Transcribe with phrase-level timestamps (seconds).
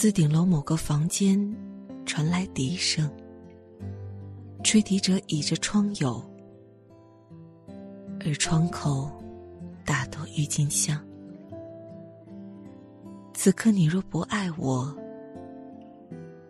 [0.00, 1.38] 自顶楼某个房间
[2.06, 3.06] 传来笛声，
[4.64, 6.24] 吹笛者倚着窗牖，
[8.24, 9.12] 而窗口
[9.84, 10.98] 大朵郁金香。
[13.34, 14.96] 此刻你若不爱我，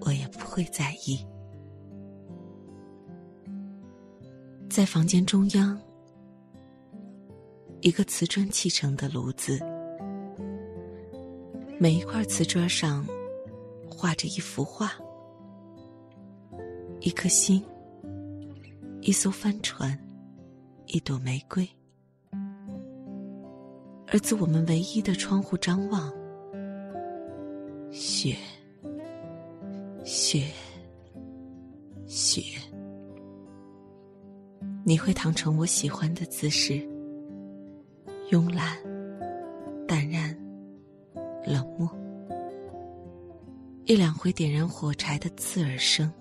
[0.00, 1.26] 我也不会在意。
[4.68, 5.80] 在房间中央，
[7.80, 9.58] 一个瓷砖砌成的炉子，
[11.80, 13.06] 每一块瓷砖上。
[14.00, 14.92] 画着一幅画，
[17.00, 17.60] 一颗心，
[19.00, 19.98] 一艘帆船，
[20.86, 21.68] 一朵玫瑰。
[24.06, 26.12] 而自我们唯一的窗户张望，
[27.90, 28.36] 雪，
[30.04, 30.44] 雪，
[32.06, 32.40] 雪。
[34.84, 36.74] 你会躺成我喜欢的姿势，
[38.30, 38.78] 慵懒，
[39.88, 40.32] 淡然，
[41.44, 41.90] 冷漠。
[43.88, 46.12] 一两回点燃火柴的刺耳声，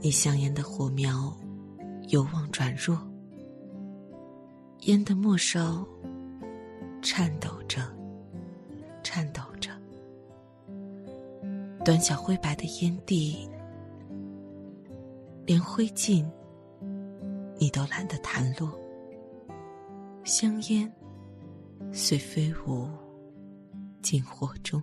[0.00, 1.36] 你香烟的火苗
[2.08, 2.98] 由旺转弱，
[4.86, 5.86] 烟的末梢
[7.02, 7.82] 颤抖着，
[9.02, 9.70] 颤抖着，
[11.84, 13.46] 短小灰白的烟蒂，
[15.44, 16.24] 连灰烬
[17.58, 18.72] 你都懒得弹落，
[20.24, 20.90] 香烟
[21.92, 22.88] 遂飞舞
[24.00, 24.82] 进火中。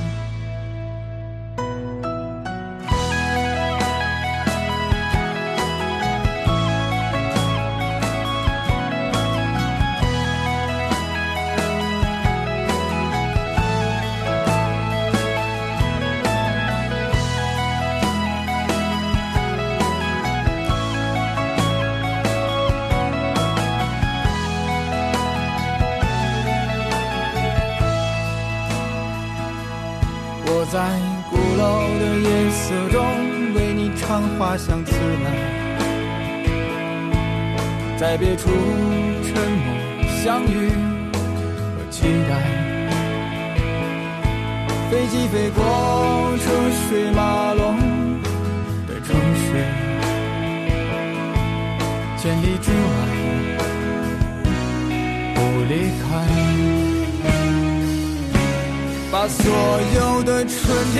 [34.11, 34.91] 为你唱花香自
[35.23, 35.31] 来，
[37.97, 38.49] 在别处
[39.23, 39.65] 沉默
[40.21, 40.69] 相遇
[41.73, 42.31] 和期待。
[44.91, 45.63] 飞机飞过
[46.39, 46.43] 车
[46.89, 47.77] 水马龙
[48.85, 49.43] 的城市，
[52.17, 52.75] 千里之外
[55.35, 56.03] 不离开。
[59.09, 59.43] 把所
[59.95, 60.55] 有的春
[60.93, 60.99] 天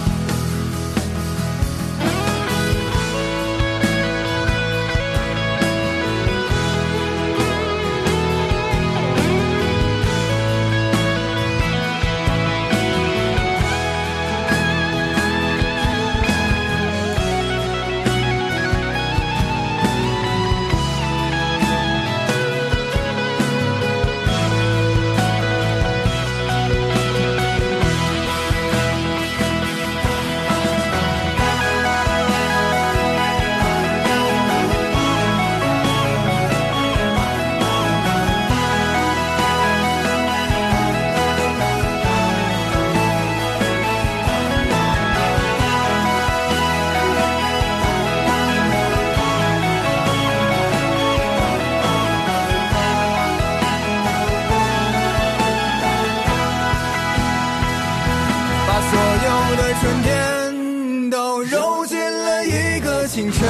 [63.13, 63.43] 清晨，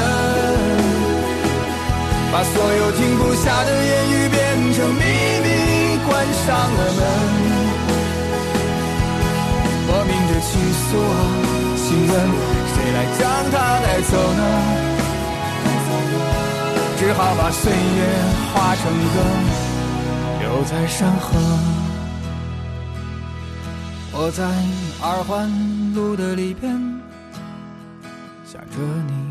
[2.34, 5.04] 把所有停不下的言语变成秘
[5.44, 5.48] 密，
[6.04, 7.00] 关上了门。
[9.86, 10.50] 莫名的情
[10.82, 11.14] 愫啊，
[11.78, 12.12] 请问
[12.74, 13.22] 谁来将
[13.52, 13.54] 它
[13.86, 14.42] 带走呢？
[16.98, 18.02] 只好把岁月
[18.56, 18.82] 化成
[19.14, 19.16] 歌，
[20.40, 21.38] 留在山河。
[24.14, 24.44] 我在
[25.06, 25.48] 二环
[25.94, 26.74] 路的里边
[28.44, 29.31] 想着你，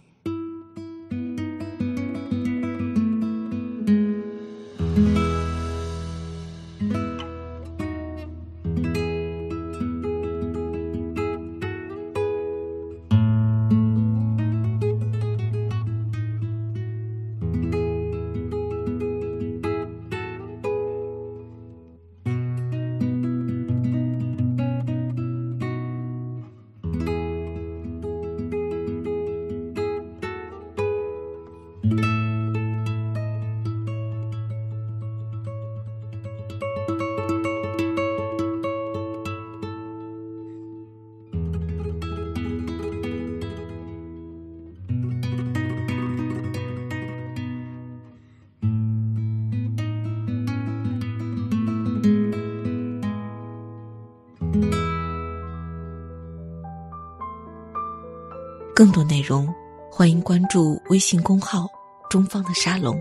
[58.81, 59.47] 更多内容，
[59.91, 61.69] 欢迎关注微信公号
[62.09, 62.99] “中方的沙龙”，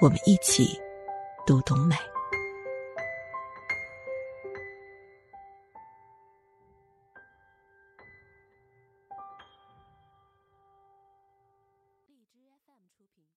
[0.00, 0.80] 我们一起
[1.44, 1.96] 读懂美。